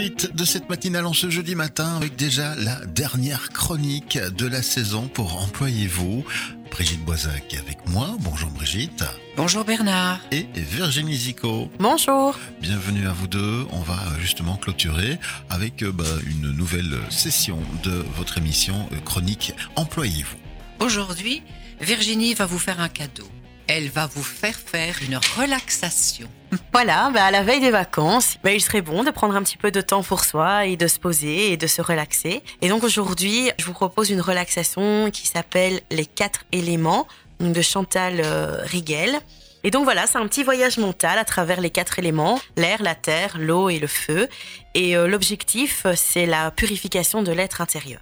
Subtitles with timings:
[0.00, 4.62] suite de cette matinale en ce jeudi matin avec déjà la dernière chronique de la
[4.62, 6.24] saison pour Employez-vous.
[6.70, 8.16] Brigitte Boisac avec moi.
[8.20, 9.04] Bonjour Brigitte.
[9.36, 10.18] Bonjour Bernard.
[10.32, 11.70] Et Virginie Zico.
[11.78, 12.34] Bonjour.
[12.62, 13.66] Bienvenue à vous deux.
[13.72, 15.18] On va justement clôturer
[15.50, 20.38] avec euh, bah, une nouvelle session de votre émission euh, chronique Employez-vous.
[20.82, 21.42] Aujourd'hui,
[21.78, 23.28] Virginie va vous faire un cadeau.
[23.66, 26.30] Elle va vous faire faire une relaxation.
[26.72, 29.56] Voilà, bah à la veille des vacances, bah il serait bon de prendre un petit
[29.56, 32.42] peu de temps pour soi et de se poser et de se relaxer.
[32.60, 37.06] Et donc aujourd'hui, je vous propose une relaxation qui s'appelle Les quatre éléments
[37.40, 39.18] de Chantal euh, Rigel.
[39.62, 42.94] Et donc voilà, c'est un petit voyage mental à travers les quatre éléments, l'air, la
[42.94, 44.28] terre, l'eau et le feu.
[44.74, 48.00] Et euh, l'objectif, c'est la purification de l'être intérieur.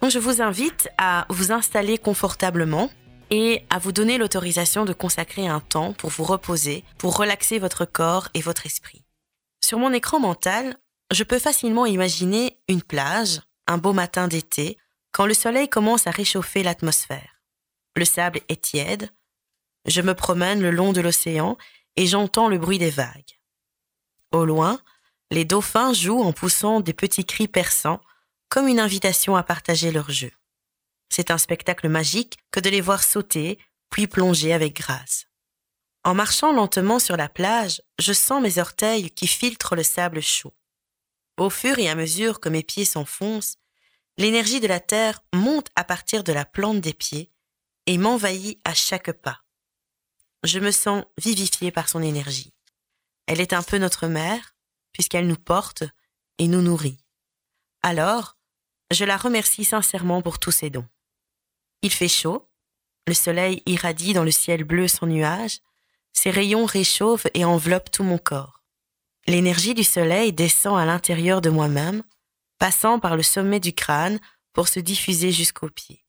[0.00, 2.90] Donc je vous invite à vous installer confortablement
[3.34, 7.86] et à vous donner l'autorisation de consacrer un temps pour vous reposer, pour relaxer votre
[7.86, 9.06] corps et votre esprit.
[9.64, 10.76] Sur mon écran mental,
[11.10, 14.76] je peux facilement imaginer une plage, un beau matin d'été,
[15.12, 17.40] quand le soleil commence à réchauffer l'atmosphère.
[17.96, 19.08] Le sable est tiède,
[19.86, 21.56] je me promène le long de l'océan
[21.96, 23.40] et j'entends le bruit des vagues.
[24.30, 24.78] Au loin,
[25.30, 28.02] les dauphins jouent en poussant des petits cris perçants,
[28.50, 30.32] comme une invitation à partager leur jeu.
[31.12, 33.58] C'est un spectacle magique que de les voir sauter,
[33.90, 35.26] puis plonger avec grâce.
[36.04, 40.54] En marchant lentement sur la plage, je sens mes orteils qui filtrent le sable chaud.
[41.36, 43.58] Au fur et à mesure que mes pieds s'enfoncent,
[44.16, 47.30] l'énergie de la terre monte à partir de la plante des pieds
[47.84, 49.44] et m'envahit à chaque pas.
[50.44, 52.54] Je me sens vivifiée par son énergie.
[53.26, 54.56] Elle est un peu notre mère,
[54.94, 55.84] puisqu'elle nous porte
[56.38, 57.04] et nous nourrit.
[57.82, 58.38] Alors,
[58.90, 60.88] je la remercie sincèrement pour tous ses dons.
[61.82, 62.48] Il fait chaud,
[63.06, 65.58] le soleil irradie dans le ciel bleu son nuage,
[66.12, 68.62] ses rayons réchauffent et enveloppent tout mon corps.
[69.26, 72.02] L'énergie du soleil descend à l'intérieur de moi-même,
[72.58, 74.20] passant par le sommet du crâne
[74.52, 76.04] pour se diffuser jusqu'aux pieds.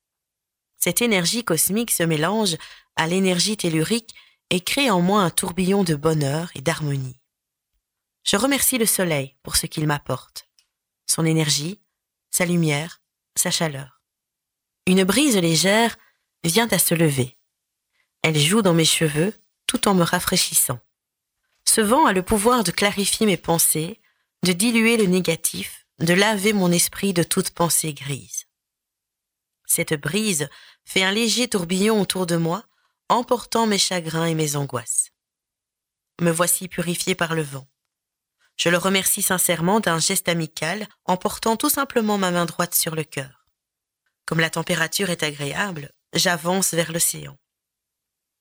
[0.78, 2.58] Cette énergie cosmique se mélange
[2.96, 4.14] à l'énergie tellurique
[4.50, 7.20] et crée en moi un tourbillon de bonheur et d'harmonie.
[8.24, 10.48] Je remercie le soleil pour ce qu'il m'apporte,
[11.06, 11.82] son énergie,
[12.32, 13.02] sa lumière,
[13.36, 13.93] sa chaleur.
[14.86, 15.98] Une brise légère
[16.44, 17.38] vient à se lever.
[18.22, 19.34] Elle joue dans mes cheveux
[19.66, 20.80] tout en me rafraîchissant.
[21.66, 24.02] Ce vent a le pouvoir de clarifier mes pensées,
[24.44, 28.46] de diluer le négatif, de laver mon esprit de toute pensée grise.
[29.66, 30.50] Cette brise
[30.84, 32.66] fait un léger tourbillon autour de moi,
[33.08, 35.12] emportant mes chagrins et mes angoisses.
[36.22, 37.68] Me voici purifié par le vent.
[38.58, 42.96] Je le remercie sincèrement d'un geste amical en portant tout simplement ma main droite sur
[42.96, 43.43] le cœur.
[44.34, 47.38] Comme la température est agréable, j'avance vers l'océan.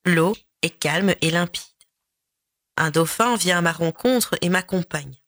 [0.07, 1.63] L'eau est calme et limpide.
[2.79, 5.21] Un dauphin vient à ma rencontre et m'accompagne.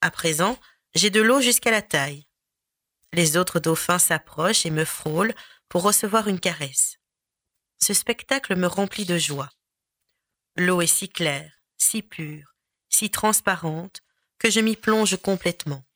[0.00, 0.58] À présent,
[0.96, 2.26] j'ai de l'eau jusqu'à la taille.
[3.12, 5.32] Les autres dauphins s'approchent et me frôlent
[5.68, 6.98] pour recevoir une caresse.
[7.80, 9.50] Ce spectacle me remplit de joie.
[10.56, 12.56] L'eau est si claire, si pure,
[12.88, 14.00] si transparente
[14.40, 15.86] que je m'y plonge complètement.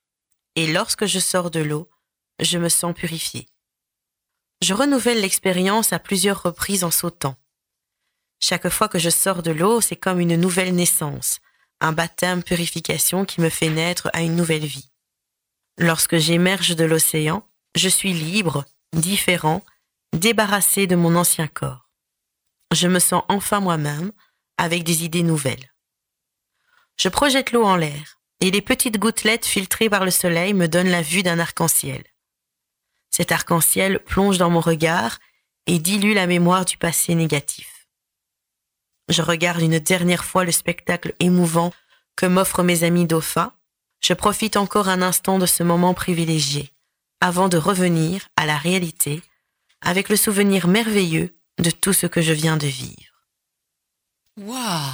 [0.55, 1.91] Et lorsque je sors de l'eau,
[2.39, 3.49] je me sens purifié.
[4.61, 7.37] Je renouvelle l'expérience à plusieurs reprises en sautant.
[8.41, 11.39] Chaque fois que je sors de l'eau, c'est comme une nouvelle naissance,
[11.81, 14.91] un baptême purification qui me fait naître à une nouvelle vie.
[15.79, 19.65] Lorsque j'émerge de l'océan, je suis libre, différent,
[20.13, 21.89] débarrassé de mon ancien corps.
[22.73, 24.13] Je me sens enfin moi-même,
[24.57, 25.73] avec des idées nouvelles.
[26.97, 30.91] Je projette l'eau en l'air, et les petites gouttelettes filtrées par le soleil me donnent
[30.91, 32.03] la vue d'un arc-en-ciel.
[33.11, 35.19] Cet arc-en-ciel plonge dans mon regard
[35.67, 37.89] et dilue la mémoire du passé négatif.
[39.09, 41.73] Je regarde une dernière fois le spectacle émouvant
[42.17, 43.53] que m'offrent mes amis dauphins.
[44.01, 46.73] Je profite encore un instant de ce moment privilégié
[47.21, 49.23] avant de revenir à la réalité
[49.81, 53.27] avec le souvenir merveilleux de tout ce que je viens de vivre.
[54.37, 54.93] Waouh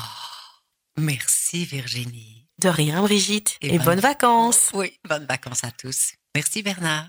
[0.96, 2.48] Merci Virginie.
[2.58, 4.70] De rien Brigitte et, bonnes vacances.
[4.74, 6.12] Oui, bonnes vacances à tous.
[6.34, 7.08] Merci Bernard.